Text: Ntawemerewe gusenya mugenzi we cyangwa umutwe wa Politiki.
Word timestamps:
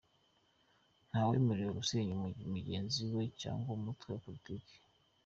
Ntawemerewe 1.09 1.71
gusenya 1.79 2.13
mugenzi 2.55 3.01
we 3.15 3.23
cyangwa 3.41 3.69
umutwe 3.79 4.07
wa 4.11 4.21
Politiki. 4.25 4.73